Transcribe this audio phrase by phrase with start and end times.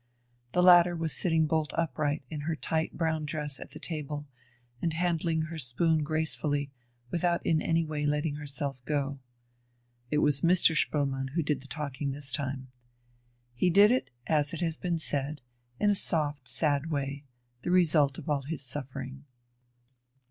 [0.53, 4.25] The latter was sitting bolt upright in her tight brown dress at the table,
[4.81, 6.71] and handling her spoon gracefully,
[7.11, 9.19] without in any way letting herself go.
[10.09, 10.75] It was Mr.
[10.75, 12.69] Spoelmann who did the talking this time.
[13.53, 15.39] He did it, as has been said,
[15.79, 17.23] in a soft, sad way,
[17.61, 19.25] the result of all his suffering.